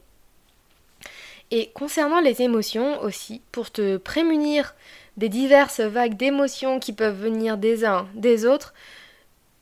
Et 1.51 1.71
concernant 1.71 2.21
les 2.21 2.43
émotions 2.43 3.01
aussi, 3.01 3.41
pour 3.53 3.71
te 3.71 3.97
prémunir 3.97 4.75
des 5.17 5.31
diverses 5.31 5.81
vagues 5.81 6.19
d'émotions 6.19 6.79
qui 6.79 6.93
peuvent 6.93 7.19
venir 7.19 7.57
des 7.57 7.87
uns, 7.87 8.07
des 8.15 8.45
autres, 8.45 8.75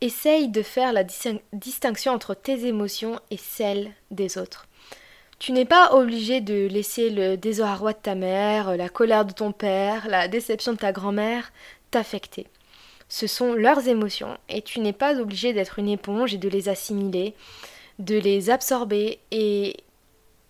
essaye 0.00 0.48
de 0.48 0.62
faire 0.62 0.92
la 0.92 1.04
distinction 1.52 2.12
entre 2.12 2.34
tes 2.34 2.66
émotions 2.66 3.20
et 3.30 3.36
celles 3.36 3.92
des 4.10 4.36
autres. 4.36 4.66
Tu 5.38 5.52
n'es 5.52 5.66
pas 5.66 5.92
obligé 5.94 6.40
de 6.40 6.66
laisser 6.66 7.10
le 7.10 7.36
désarroi 7.36 7.92
de 7.92 7.98
ta 7.98 8.14
mère, 8.14 8.76
la 8.76 8.88
colère 8.88 9.24
de 9.26 9.32
ton 9.32 9.52
père, 9.52 10.08
la 10.08 10.28
déception 10.28 10.72
de 10.72 10.78
ta 10.78 10.92
grand-mère 10.92 11.52
t'affecter. 11.90 12.46
Ce 13.08 13.26
sont 13.26 13.52
leurs 13.52 13.86
émotions 13.86 14.38
et 14.48 14.62
tu 14.62 14.80
n'es 14.80 14.92
pas 14.92 15.20
obligé 15.20 15.52
d'être 15.52 15.78
une 15.78 15.88
éponge 15.88 16.34
et 16.34 16.38
de 16.38 16.48
les 16.48 16.68
assimiler, 16.68 17.34
de 17.98 18.18
les 18.18 18.50
absorber 18.50 19.20
et 19.30 19.76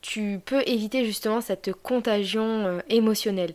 tu 0.01 0.41
peux 0.45 0.63
éviter 0.67 1.05
justement 1.05 1.41
cette 1.41 1.73
contagion 1.73 2.67
euh, 2.67 2.79
émotionnelle. 2.89 3.55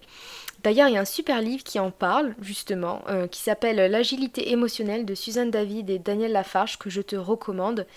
D'ailleurs, 0.64 0.90
il 0.90 0.94
y 0.94 0.98
a 0.98 1.02
un 1.02 1.06
super 1.06 1.42
livre 1.42 1.64
qui 1.64 1.80
en 1.80 1.90
parle, 1.90 2.36
justement, 2.40 3.02
euh, 3.10 3.28
qui 3.28 3.42
s'appelle 3.42 3.78
L'agilité 3.92 4.52
émotionnelle 4.52 5.06
de 5.06 5.16
Suzanne 5.16 5.50
David 5.50 5.90
et 5.90 5.98
Daniel 5.98 6.34
Lafarge, 6.34 6.78
que 6.78 6.90
je 6.90 7.02
te 7.02 7.16
recommande. 7.16 7.88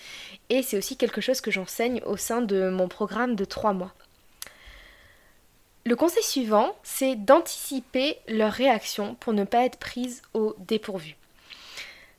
Et 0.49 0.63
c'est 0.63 0.77
aussi 0.77 0.97
quelque 0.97 1.21
chose 1.21 1.41
que 1.41 1.51
j'enseigne 1.51 2.01
au 2.05 2.17
sein 2.17 2.41
de 2.41 2.69
mon 2.69 2.87
programme 2.87 3.35
de 3.35 3.45
3 3.45 3.73
mois. 3.73 3.93
Le 5.85 5.95
conseil 5.95 6.23
suivant, 6.23 6.75
c'est 6.81 7.15
d'anticiper 7.15 8.17
leurs 8.27 8.53
réactions 8.53 9.15
pour 9.19 9.33
ne 9.33 9.43
pas 9.43 9.65
être 9.65 9.77
prise 9.77 10.23
au 10.33 10.55
dépourvu. 10.57 11.15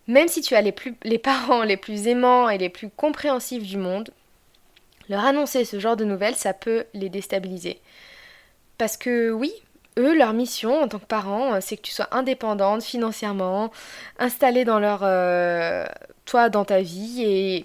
Même 0.06 0.28
si 0.28 0.40
tu 0.40 0.54
as 0.54 0.62
les 0.62 1.18
parents 1.18 1.64
les 1.64 1.76
plus 1.76 2.06
aimants 2.06 2.48
et 2.48 2.58
les 2.58 2.68
plus 2.68 2.88
compréhensifs 2.88 3.64
du 3.64 3.76
monde, 3.76 4.10
leur 5.08 5.24
annoncer 5.24 5.64
ce 5.64 5.80
genre 5.80 5.96
de 5.96 6.04
nouvelles, 6.04 6.36
ça 6.36 6.52
peut 6.52 6.84
les 6.94 7.08
déstabiliser. 7.08 7.80
Parce 8.78 8.96
que 8.96 9.30
oui, 9.30 9.52
eux, 9.98 10.16
leur 10.16 10.32
mission 10.32 10.82
en 10.82 10.88
tant 10.88 10.98
que 10.98 11.06
parents, 11.06 11.54
euh, 11.54 11.58
c'est 11.60 11.76
que 11.76 11.82
tu 11.82 11.92
sois 11.92 12.08
indépendante 12.10 12.82
financièrement, 12.82 13.70
installée 14.18 14.64
dans 14.64 14.78
leur, 14.78 15.00
euh, 15.02 15.84
toi, 16.24 16.48
dans 16.48 16.64
ta 16.64 16.80
vie, 16.80 17.22
et, 17.22 17.64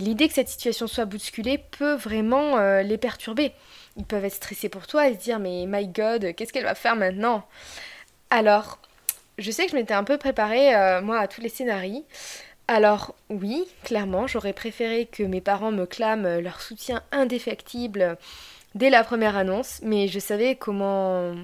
l'idée 0.00 0.28
que 0.28 0.34
cette 0.34 0.48
situation 0.50 0.86
soit 0.86 1.06
bousculée 1.06 1.56
peut 1.56 1.94
vraiment 1.94 2.58
euh, 2.58 2.82
les 2.82 2.98
perturber. 2.98 3.52
Ils 3.96 4.04
peuvent 4.04 4.24
être 4.24 4.34
stressés 4.34 4.68
pour 4.68 4.86
toi 4.86 5.08
et 5.08 5.14
se 5.14 5.20
dire 5.20 5.38
mais 5.38 5.64
my 5.66 5.86
God, 5.88 6.34
qu'est-ce 6.34 6.52
qu'elle 6.52 6.64
va 6.64 6.74
faire 6.74 6.94
maintenant? 6.94 7.46
Alors, 8.28 8.78
je 9.38 9.50
sais 9.50 9.64
que 9.64 9.72
je 9.72 9.76
m'étais 9.76 9.94
un 9.94 10.04
peu 10.04 10.18
préparée 10.18 11.00
moi 11.02 11.18
à 11.18 11.26
tous 11.26 11.40
les 11.40 11.48
scénarios. 11.48 12.04
Alors 12.68 13.14
oui, 13.30 13.64
clairement, 13.84 14.26
j'aurais 14.26 14.52
préféré 14.52 15.06
que 15.06 15.22
mes 15.22 15.40
parents 15.40 15.72
me 15.72 15.86
clament 15.86 16.40
leur 16.40 16.60
soutien 16.60 17.02
indéfectible 17.10 18.18
dès 18.74 18.90
la 18.90 19.04
première 19.04 19.36
annonce, 19.36 19.80
mais 19.82 20.08
je 20.08 20.18
savais 20.18 20.54
comment 20.54 21.34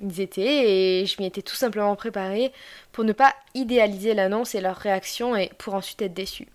ils 0.00 0.20
étaient 0.20 1.00
et 1.00 1.06
je 1.06 1.20
m'y 1.20 1.26
étais 1.26 1.42
tout 1.42 1.54
simplement 1.54 1.94
préparée 1.96 2.52
pour 2.92 3.04
ne 3.04 3.12
pas 3.12 3.34
idéaliser 3.54 4.14
l'annonce 4.14 4.54
et 4.54 4.60
leur 4.60 4.76
réaction 4.76 5.36
et 5.36 5.50
pour 5.58 5.74
ensuite 5.74 6.02
être 6.02 6.14
déçue. 6.14 6.48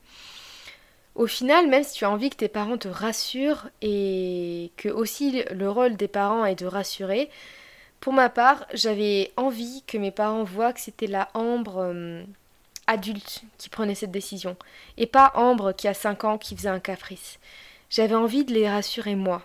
Au 1.15 1.27
final, 1.27 1.67
même 1.67 1.83
si 1.83 1.93
tu 1.95 2.05
as 2.05 2.09
envie 2.09 2.29
que 2.29 2.37
tes 2.37 2.47
parents 2.47 2.77
te 2.77 2.87
rassurent 2.87 3.69
et 3.81 4.71
que 4.77 4.89
aussi 4.89 5.43
le 5.51 5.69
rôle 5.69 5.97
des 5.97 6.07
parents 6.07 6.45
est 6.45 6.55
de 6.55 6.65
rassurer, 6.65 7.29
pour 7.99 8.13
ma 8.13 8.29
part, 8.29 8.65
j'avais 8.73 9.31
envie 9.35 9.83
que 9.85 9.97
mes 9.97 10.11
parents 10.11 10.43
voient 10.43 10.71
que 10.71 10.79
c'était 10.79 11.07
la 11.07 11.27
Ambre 11.33 11.79
euh, 11.79 12.23
adulte 12.87 13.41
qui 13.57 13.69
prenait 13.69 13.95
cette 13.95 14.11
décision 14.11 14.55
et 14.97 15.05
pas 15.05 15.33
Ambre 15.35 15.73
qui 15.73 15.87
a 15.87 15.93
5 15.93 16.23
ans 16.23 16.37
qui 16.37 16.55
faisait 16.55 16.69
un 16.69 16.79
caprice. 16.79 17.39
J'avais 17.89 18.15
envie 18.15 18.45
de 18.45 18.53
les 18.53 18.69
rassurer 18.69 19.15
moi. 19.15 19.41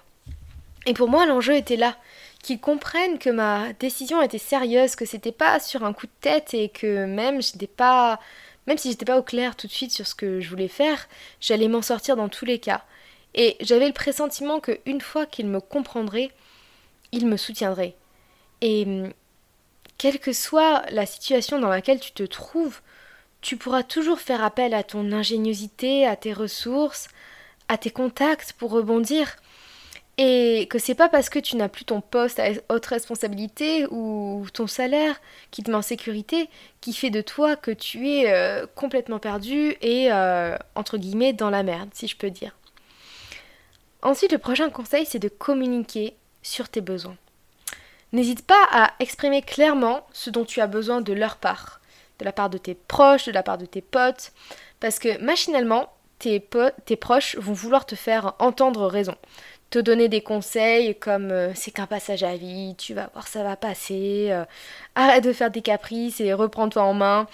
Et 0.86 0.94
pour 0.94 1.08
moi, 1.08 1.26
l'enjeu 1.26 1.54
était 1.54 1.76
là 1.76 1.96
qu'ils 2.44 2.60
comprennent 2.60 3.18
que 3.18 3.30
ma 3.30 3.72
décision 3.72 4.22
était 4.22 4.38
sérieuse, 4.38 4.94
que 4.94 5.04
c'était 5.04 5.32
pas 5.32 5.58
sur 5.60 5.84
un 5.84 5.92
coup 5.92 6.06
de 6.06 6.12
tête 6.20 6.54
et 6.54 6.68
que 6.68 7.06
même 7.06 7.42
j'étais 7.42 7.66
pas 7.66 8.20
même 8.66 8.78
si 8.78 8.90
j'étais 8.90 9.04
pas 9.04 9.18
au 9.18 9.22
clair 9.22 9.56
tout 9.56 9.66
de 9.66 9.72
suite 9.72 9.92
sur 9.92 10.06
ce 10.06 10.14
que 10.14 10.40
je 10.40 10.48
voulais 10.48 10.68
faire, 10.68 11.06
j'allais 11.40 11.68
m'en 11.68 11.82
sortir 11.82 12.16
dans 12.16 12.28
tous 12.28 12.46
les 12.46 12.58
cas. 12.58 12.82
Et 13.34 13.56
j'avais 13.60 13.86
le 13.86 13.92
pressentiment 13.92 14.60
que 14.60 14.78
une 14.86 15.00
fois 15.00 15.26
qu'ils 15.26 15.48
me 15.48 15.60
comprendraient, 15.60 16.30
ils 17.12 17.26
me 17.26 17.36
soutiendraient. 17.36 17.94
Et 18.62 18.86
quelle 19.98 20.18
que 20.18 20.32
soit 20.32 20.82
la 20.90 21.06
situation 21.06 21.58
dans 21.58 21.68
laquelle 21.68 22.00
tu 22.00 22.12
te 22.12 22.22
trouves, 22.22 22.80
tu 23.40 23.56
pourras 23.56 23.82
toujours 23.82 24.20
faire 24.20 24.42
appel 24.42 24.72
à 24.72 24.82
ton 24.82 25.12
ingéniosité, 25.12 26.06
à 26.06 26.16
tes 26.16 26.32
ressources, 26.32 27.08
à 27.68 27.76
tes 27.76 27.90
contacts 27.90 28.54
pour 28.54 28.70
rebondir. 28.70 29.36
Et 30.16 30.68
que 30.70 30.78
c'est 30.78 30.94
pas 30.94 31.08
parce 31.08 31.28
que 31.28 31.40
tu 31.40 31.56
n'as 31.56 31.68
plus 31.68 31.84
ton 31.84 32.00
poste 32.00 32.38
à 32.38 32.50
haute 32.68 32.86
responsabilité 32.86 33.86
ou 33.90 34.46
ton 34.52 34.68
salaire 34.68 35.20
qui 35.50 35.64
te 35.64 35.70
met 35.70 35.76
en 35.76 35.82
sécurité 35.82 36.48
qui 36.80 36.92
fait 36.92 37.10
de 37.10 37.20
toi 37.20 37.56
que 37.56 37.72
tu 37.72 38.08
es 38.08 38.32
euh, 38.32 38.66
complètement 38.76 39.18
perdu 39.18 39.76
et 39.80 40.12
euh, 40.12 40.56
entre 40.76 40.98
guillemets 40.98 41.32
dans 41.32 41.50
la 41.50 41.64
merde, 41.64 41.88
si 41.94 42.06
je 42.06 42.16
peux 42.16 42.30
dire. 42.30 42.54
Ensuite, 44.02 44.32
le 44.32 44.38
prochain 44.38 44.70
conseil, 44.70 45.04
c'est 45.04 45.18
de 45.18 45.28
communiquer 45.28 46.14
sur 46.42 46.68
tes 46.68 46.82
besoins. 46.82 47.16
N'hésite 48.12 48.46
pas 48.46 48.68
à 48.70 48.92
exprimer 49.00 49.42
clairement 49.42 50.06
ce 50.12 50.30
dont 50.30 50.44
tu 50.44 50.60
as 50.60 50.68
besoin 50.68 51.00
de 51.00 51.12
leur 51.12 51.36
part, 51.36 51.80
de 52.20 52.24
la 52.24 52.32
part 52.32 52.50
de 52.50 52.58
tes 52.58 52.74
proches, 52.74 53.24
de 53.24 53.32
la 53.32 53.42
part 53.42 53.58
de 53.58 53.66
tes 53.66 53.80
potes, 53.80 54.32
parce 54.78 55.00
que 55.00 55.18
machinalement, 55.20 55.92
tes, 56.20 56.46
tes 56.84 56.96
proches 56.96 57.36
vont 57.36 57.54
vouloir 57.54 57.86
te 57.86 57.96
faire 57.96 58.34
entendre 58.38 58.86
raison 58.86 59.16
te 59.74 59.80
donner 59.80 60.08
des 60.08 60.20
conseils 60.20 60.94
comme 60.94 61.32
euh, 61.32 61.52
c'est 61.56 61.72
qu'un 61.72 61.88
passage 61.88 62.22
à 62.22 62.36
vie, 62.36 62.76
tu 62.78 62.94
vas 62.94 63.08
voir 63.12 63.26
ça 63.26 63.42
va 63.42 63.56
passer, 63.56 64.28
euh, 64.30 64.44
arrête 64.94 65.24
de 65.24 65.32
faire 65.32 65.50
des 65.50 65.62
caprices 65.62 66.20
et 66.20 66.32
reprends-toi 66.32 66.82
en 66.84 66.94
main. 66.94 67.26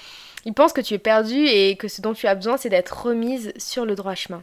Ils 0.46 0.54
pensent 0.54 0.72
que 0.72 0.80
tu 0.80 0.94
es 0.94 0.98
perdu 0.98 1.36
et 1.36 1.76
que 1.76 1.86
ce 1.86 2.00
dont 2.00 2.14
tu 2.14 2.26
as 2.26 2.34
besoin 2.34 2.56
c'est 2.56 2.70
d'être 2.70 3.02
remise 3.02 3.52
sur 3.58 3.84
le 3.84 3.94
droit 3.94 4.14
chemin. 4.14 4.42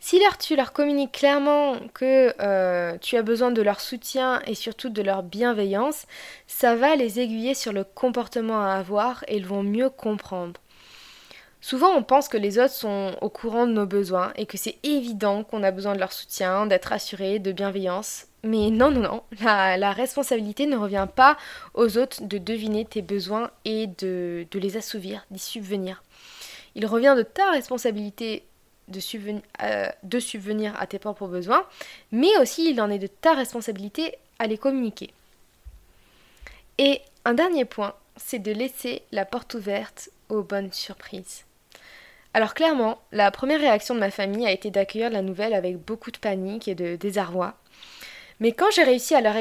Si 0.00 0.18
leur, 0.18 0.36
tu 0.36 0.56
leur 0.56 0.72
communiques 0.72 1.12
clairement 1.12 1.76
que 1.94 2.34
euh, 2.40 2.98
tu 3.00 3.16
as 3.16 3.22
besoin 3.22 3.52
de 3.52 3.62
leur 3.62 3.80
soutien 3.80 4.42
et 4.44 4.56
surtout 4.56 4.88
de 4.88 5.00
leur 5.00 5.22
bienveillance, 5.22 6.06
ça 6.48 6.74
va 6.74 6.96
les 6.96 7.20
aiguiller 7.20 7.54
sur 7.54 7.72
le 7.72 7.84
comportement 7.84 8.64
à 8.64 8.72
avoir 8.72 9.24
et 9.28 9.36
ils 9.36 9.46
vont 9.46 9.62
mieux 9.62 9.90
comprendre. 9.90 10.60
Souvent, 11.64 11.96
on 11.96 12.02
pense 12.02 12.28
que 12.28 12.36
les 12.36 12.58
autres 12.58 12.74
sont 12.74 13.16
au 13.22 13.30
courant 13.30 13.66
de 13.66 13.72
nos 13.72 13.86
besoins 13.86 14.34
et 14.36 14.44
que 14.44 14.58
c'est 14.58 14.76
évident 14.82 15.44
qu'on 15.44 15.62
a 15.62 15.70
besoin 15.70 15.94
de 15.94 15.98
leur 15.98 16.12
soutien, 16.12 16.66
d'être 16.66 16.92
assuré, 16.92 17.38
de 17.38 17.52
bienveillance. 17.52 18.26
Mais 18.42 18.68
non, 18.68 18.90
non, 18.90 19.00
non, 19.00 19.22
la, 19.40 19.92
responsabilité 19.92 20.66
ne 20.66 20.76
revient 20.76 21.08
pas 21.16 21.38
aux 21.72 21.96
autres 21.96 22.22
de 22.22 22.36
deviner 22.36 22.84
tes 22.84 23.00
besoins 23.00 23.50
et 23.64 23.86
de, 23.86 24.46
les 24.52 24.76
assouvir, 24.76 25.24
d'y 25.30 25.38
subvenir. 25.38 26.02
Il 26.74 26.84
revient 26.84 27.14
de 27.16 27.22
ta 27.22 27.50
responsabilité 27.50 28.44
euh, 29.62 29.88
de 30.02 30.20
subvenir 30.20 30.78
à 30.78 30.86
tes 30.86 30.98
propres 30.98 31.28
besoins, 31.28 31.64
mais 32.12 32.36
aussi 32.42 32.72
il 32.72 32.80
en 32.82 32.90
est 32.90 32.98
de 32.98 33.06
ta 33.06 33.32
responsabilité 33.32 34.18
à 34.38 34.46
les 34.46 34.58
communiquer. 34.58 35.14
Et 36.76 37.00
un 37.24 37.32
dernier 37.32 37.64
point, 37.64 37.94
c'est 38.18 38.38
de 38.38 38.52
laisser 38.52 39.00
la 39.12 39.24
porte 39.24 39.54
ouverte 39.54 40.10
aux 40.28 40.42
bonnes 40.42 40.70
surprises. 40.70 41.46
Alors 42.34 42.54
clairement, 42.54 42.98
la 43.12 43.30
première 43.30 43.60
réaction 43.60 43.94
de 43.94 44.00
ma 44.00 44.10
famille 44.10 44.44
a 44.44 44.50
été 44.50 44.70
d'accueillir 44.70 45.08
la 45.08 45.22
nouvelle 45.22 45.54
avec 45.54 45.78
beaucoup 45.78 46.10
de 46.10 46.18
panique 46.18 46.66
et 46.66 46.74
de 46.74 46.96
désarroi. 46.96 47.54
Mais 48.40 48.50
quand 48.50 48.72
j'ai 48.72 48.82
réussi 48.82 49.14
à 49.14 49.20
leur, 49.20 49.36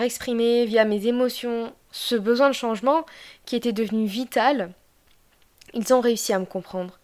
exprimer 0.00 0.64
via 0.66 0.84
mes 0.84 1.08
émotions 1.08 1.74
ce 1.90 2.14
besoin 2.14 2.48
de 2.48 2.54
changement 2.54 3.04
qui 3.44 3.56
était 3.56 3.72
devenu 3.72 4.06
vital, 4.06 4.70
ils 5.74 5.92
ont 5.92 6.00
réussi 6.00 6.32
à 6.32 6.38
me 6.38 6.44
comprendre. 6.44 7.00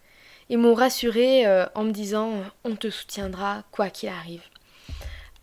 Ils 0.47 0.57
m'ont 0.57 0.73
rassuré 0.73 1.45
euh, 1.45 1.65
en 1.75 1.83
me 1.83 1.91
disant 1.91 2.31
on 2.63 2.75
te 2.75 2.89
soutiendra 2.89 3.63
quoi 3.71 3.89
qu'il 3.89 4.07
arrive. 4.07 4.43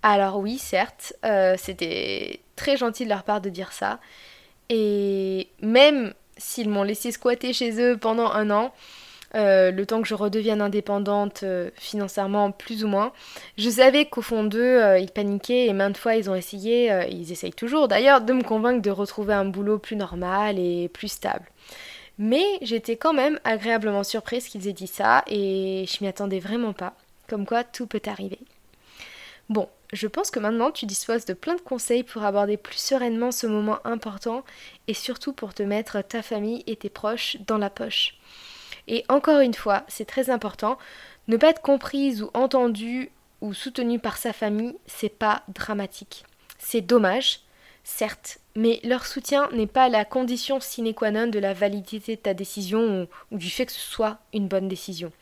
Alors 0.03 0.39
oui, 0.39 0.57
certes, 0.57 1.13
euh, 1.27 1.57
c'était 1.59 2.41
très 2.57 2.79
gentil 2.79 3.05
de 3.05 3.11
leur 3.11 3.25
part 3.25 3.43
de 3.43 3.51
dire 3.51 3.73
ça. 3.73 4.01
Et 4.71 5.49
même 5.61 6.15
s'ils 6.39 6.71
m'ont 6.71 6.83
laissé 6.85 7.13
squatter 7.13 7.53
chez 7.53 7.79
eux 7.83 7.99
pendant 7.99 8.31
un 8.31 8.51
an, 8.51 8.73
euh, 9.35 9.71
le 9.71 9.87
temps 9.87 10.03
que 10.03 10.09
je 10.09 10.15
redevienne 10.15 10.61
indépendante 10.61 11.43
euh, 11.45 11.71
financièrement 11.77 12.51
plus 12.51 12.85
ou 12.85 12.89
moins. 12.89 13.13
Je 13.57 13.71
savais 13.71 14.07
qu'au 14.07 14.23
fond 14.23 14.45
d'eux, 14.45 14.61
euh, 14.61 14.99
ils 14.99 15.11
paniquaient 15.11 15.67
et 15.67 15.73
maintes 15.73 15.97
fois 15.97 16.17
ils 16.17 16.29
ont 16.29 16.35
essayé, 16.35 16.91
ils 17.11 17.33
essayent 17.33 17.53
toujours 17.53 17.89
d'ailleurs, 17.89 18.21
de 18.21 18.33
me 18.33 18.43
convaincre 18.43 18.83
de 18.83 18.91
retrouver 18.91 19.35
un 19.35 19.45
boulot 19.45 19.79
plus 19.79 19.97
normal 19.97 20.59
et 20.59 20.89
plus 20.89 21.09
stable. 21.09 21.47
Mais 22.19 22.45
j'étais 22.61 22.97
quand 22.97 23.13
même 23.13 23.39
agréablement 23.45 24.05
surprise 24.05 24.49
qu'ils 24.49 24.69
aient 24.69 24.73
dit 24.73 24.87
ça 24.87 25.25
et 25.27 25.87
je 25.89 26.03
m'y 26.03 26.09
attendais 26.09 26.41
vraiment 26.41 26.73
pas. 26.73 26.95
Comme 27.29 27.47
quoi 27.47 27.63
tout 27.65 27.87
peut 27.87 28.03
arriver. 28.07 28.41
Bon, 29.49 29.69
je 29.93 30.07
pense 30.07 30.31
que 30.31 30.41
maintenant 30.41 30.71
tu 30.71 30.87
disposes 30.87 31.25
de 31.25 31.35
plein 31.35 31.55
de 31.55 31.61
conseils 31.61 32.03
pour 32.03 32.25
aborder 32.25 32.57
plus 32.57 32.77
sereinement 32.77 33.33
ce 33.33 33.47
moment 33.47 33.79
important 33.85 34.45
et 34.89 34.95
surtout 34.95 35.33
pour 35.33 35.55
te 35.55 35.63
mettre 35.63 36.03
ta 36.03 36.23
famille 36.23 36.63
et 36.67 36.77
tes 36.77 36.91
proches 36.91 37.37
dans 37.47 37.59
la 37.59 37.71
poche. 37.71 38.17
Et 38.89 39.05
encore 39.09 39.41
une 39.41 39.55
fois, 39.55 39.85
c'est 39.89 40.05
très 40.05 40.31
important, 40.31 40.79
ne 41.29 41.37
pas 41.37 41.51
être 41.51 41.63
comprise 41.63 42.23
ou 42.23 42.31
entendue 42.35 43.11
ou 43.41 43.55
soutenue 43.55 43.99
par 43.99 44.17
sa 44.17 44.33
famille, 44.33 44.77
c'est 44.87 45.09
pas 45.09 45.43
dramatique. 45.49 46.25
C'est 46.59 46.81
dommage, 46.81 47.41
certes, 47.85 48.39
mais 48.55 48.81
leur 48.85 49.07
soutien 49.07 49.49
n'est 49.53 49.67
pas 49.67 49.89
la 49.89 50.05
condition 50.05 50.61
sine 50.61 50.95
qua 50.95 51.11
non 51.11 51.29
de 51.29 51.39
la 51.39 51.55
validité 51.55 52.17
de 52.17 52.21
ta 52.21 52.35
décision 52.35 53.09
ou, 53.31 53.39
du 53.39 53.51
fait 53.51 53.67
que 53.67 53.73
ce 53.73 53.81
soit 53.81 54.19
une 54.33 54.49
bonne 54.49 54.69
décision. 54.69 55.13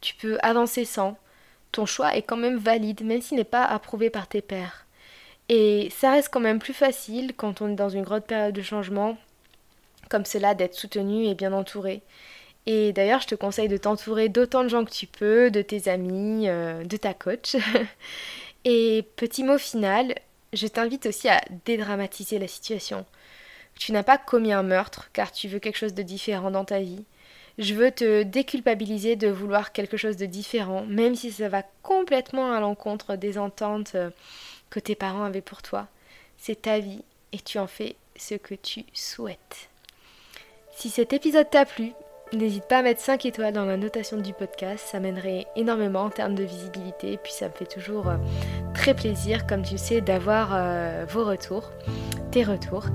Tu 0.00 0.14
peux 0.14 0.38
avancer 0.42 0.84
sans, 0.84 1.16
ton 1.72 1.86
choix 1.86 2.16
est 2.16 2.22
quand 2.22 2.36
même 2.36 2.56
valide, 2.56 3.04
même 3.04 3.20
s'il 3.20 3.36
n'est 3.38 3.44
pas 3.44 3.64
approuvé 3.64 4.10
par 4.10 4.26
tes 4.26 4.42
pairs. 4.42 4.86
Et 5.48 5.90
ça 5.90 6.10
reste 6.10 6.30
quand 6.32 6.40
même 6.40 6.58
plus 6.58 6.74
facile 6.74 7.34
quand 7.36 7.62
on 7.62 7.68
est 7.68 7.76
dans 7.76 7.88
une 7.88 8.02
grande 8.02 8.24
période 8.24 8.54
de 8.54 8.62
changement, 8.62 9.16
comme 10.10 10.24
cela, 10.24 10.54
d'être 10.54 10.74
soutenu 10.74 11.26
et 11.26 11.34
bien 11.34 11.52
entouré. 11.52 12.02
Et 12.66 12.92
d'ailleurs, 12.92 13.20
je 13.20 13.28
te 13.28 13.34
conseille 13.36 13.68
de 13.68 13.76
t'entourer 13.76 14.28
d'autant 14.28 14.64
de 14.64 14.68
gens 14.68 14.84
que 14.84 14.90
tu 14.90 15.06
peux, 15.06 15.50
de 15.50 15.62
tes 15.62 15.88
amis, 15.88 16.48
euh, 16.48 16.82
de 16.82 16.96
ta 16.96 17.14
coach. 17.14 17.56
et 18.64 19.04
petit 19.14 19.44
mot 19.44 19.56
final, 19.56 20.14
je 20.52 20.66
t'invite 20.66 21.06
aussi 21.06 21.28
à 21.28 21.40
dédramatiser 21.64 22.38
la 22.38 22.48
situation. 22.48 23.06
Tu 23.78 23.92
n'as 23.92 24.02
pas 24.02 24.18
commis 24.18 24.52
un 24.52 24.64
meurtre 24.64 25.10
car 25.12 25.30
tu 25.30 25.48
veux 25.48 25.60
quelque 25.60 25.76
chose 25.76 25.94
de 25.94 26.02
différent 26.02 26.50
dans 26.50 26.64
ta 26.64 26.80
vie. 26.80 27.04
Je 27.58 27.74
veux 27.74 27.90
te 27.90 28.22
déculpabiliser 28.22 29.16
de 29.16 29.28
vouloir 29.28 29.72
quelque 29.72 29.96
chose 29.96 30.16
de 30.16 30.26
différent, 30.26 30.84
même 30.86 31.14
si 31.14 31.30
ça 31.30 31.48
va 31.48 31.62
complètement 31.82 32.52
à 32.52 32.60
l'encontre 32.60 33.16
des 33.16 33.38
ententes 33.38 33.94
euh, 33.94 34.10
que 34.70 34.80
tes 34.80 34.94
parents 34.94 35.24
avaient 35.24 35.40
pour 35.40 35.62
toi. 35.62 35.86
C'est 36.36 36.62
ta 36.62 36.80
vie 36.80 37.02
et 37.32 37.38
tu 37.38 37.58
en 37.58 37.66
fais 37.66 37.96
ce 38.16 38.34
que 38.34 38.54
tu 38.54 38.84
souhaites. 38.92 39.68
Si 40.74 40.90
cet 40.90 41.12
épisode 41.14 41.48
t'a 41.48 41.64
plu, 41.64 41.92
n'hésite 42.32 42.64
pas 42.64 42.78
à 42.78 42.82
mettre 42.82 43.00
5 43.00 43.24
étoiles 43.26 43.52
dans 43.52 43.64
la 43.64 43.76
notation 43.76 44.16
du 44.16 44.32
podcast, 44.32 44.84
ça 44.86 45.00
m'aiderait 45.00 45.46
énormément 45.56 46.02
en 46.02 46.10
termes 46.10 46.34
de 46.34 46.44
visibilité 46.44 47.18
puis 47.22 47.32
ça 47.32 47.48
me 47.48 47.52
fait 47.52 47.66
toujours 47.66 48.08
euh, 48.08 48.16
très 48.74 48.94
plaisir, 48.94 49.46
comme 49.46 49.62
tu 49.62 49.78
sais, 49.78 50.00
d'avoir 50.00 50.50
euh, 50.52 51.04
vos 51.08 51.24
retours 51.24 51.70
tes 52.30 52.42
retours. 52.42 52.86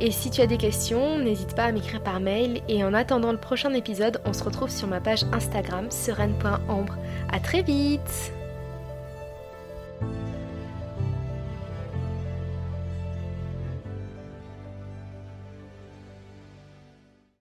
Et 0.00 0.10
si 0.10 0.30
tu 0.30 0.40
as 0.40 0.46
des 0.46 0.56
questions, 0.56 1.18
n'hésite 1.18 1.54
pas 1.54 1.64
à 1.64 1.72
m'écrire 1.72 2.02
par 2.02 2.20
mail. 2.20 2.62
Et 2.68 2.82
en 2.82 2.94
attendant 2.94 3.32
le 3.32 3.38
prochain 3.38 3.72
épisode, 3.74 4.20
on 4.24 4.32
se 4.32 4.42
retrouve 4.42 4.70
sur 4.70 4.88
ma 4.88 5.00
page 5.00 5.24
Instagram 5.32 5.90
sereine.ambre. 5.90 6.96
À 7.30 7.38
très 7.38 7.62
vite 7.62 8.32